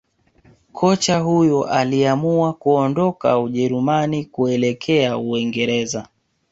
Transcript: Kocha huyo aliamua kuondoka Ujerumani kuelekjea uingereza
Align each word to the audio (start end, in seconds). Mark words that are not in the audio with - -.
Kocha 0.71 1.19
huyo 1.19 1.63
aliamua 1.65 2.53
kuondoka 2.53 3.39
Ujerumani 3.39 4.25
kuelekjea 4.25 5.17
uingereza 5.17 6.07